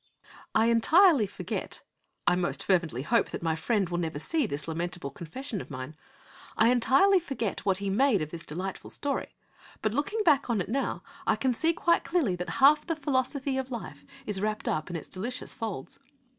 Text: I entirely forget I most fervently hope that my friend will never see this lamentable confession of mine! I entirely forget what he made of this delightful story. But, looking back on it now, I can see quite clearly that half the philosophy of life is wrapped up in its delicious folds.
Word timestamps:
I 0.55 0.65
entirely 0.71 1.27
forget 1.27 1.83
I 2.25 2.35
most 2.35 2.63
fervently 2.63 3.03
hope 3.03 3.29
that 3.29 3.43
my 3.43 3.55
friend 3.55 3.87
will 3.87 3.99
never 3.99 4.17
see 4.17 4.47
this 4.47 4.67
lamentable 4.67 5.11
confession 5.11 5.61
of 5.61 5.69
mine! 5.69 5.95
I 6.57 6.69
entirely 6.71 7.19
forget 7.19 7.67
what 7.67 7.77
he 7.77 7.91
made 7.91 8.19
of 8.23 8.31
this 8.31 8.43
delightful 8.43 8.89
story. 8.89 9.35
But, 9.83 9.93
looking 9.93 10.23
back 10.23 10.49
on 10.49 10.59
it 10.59 10.69
now, 10.69 11.03
I 11.27 11.35
can 11.35 11.53
see 11.53 11.73
quite 11.73 12.03
clearly 12.03 12.35
that 12.37 12.49
half 12.63 12.83
the 12.83 12.95
philosophy 12.95 13.59
of 13.59 13.69
life 13.69 14.03
is 14.25 14.41
wrapped 14.41 14.67
up 14.67 14.89
in 14.89 14.95
its 14.95 15.07
delicious 15.07 15.53
folds. 15.53 15.99